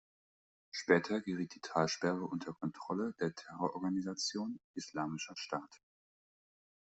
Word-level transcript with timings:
Später 0.71 1.21
geriet 1.21 1.53
die 1.53 1.59
Talsperre 1.59 2.25
unter 2.25 2.55
Kontrolle 2.55 3.13
der 3.19 3.35
Terrororganisation 3.35 4.59
„Islamischer 4.73 5.35
Staat“. 5.37 5.79